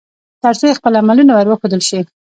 ترڅو 0.41 0.65
يې 0.69 0.77
خپل 0.79 0.93
عملونه 1.01 1.31
ور 1.33 1.47
وښودل 1.49 1.81
شي 1.89 1.99